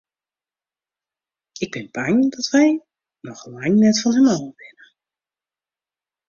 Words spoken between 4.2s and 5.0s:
ôf binne.